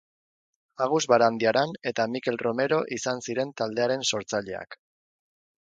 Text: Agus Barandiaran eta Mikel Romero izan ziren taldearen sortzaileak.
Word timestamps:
Agus 0.85 1.07
Barandiaran 1.11 1.75
eta 1.91 2.07
Mikel 2.15 2.41
Romero 2.45 2.81
izan 2.99 3.25
ziren 3.27 3.53
taldearen 3.63 4.09
sortzaileak. 4.13 4.81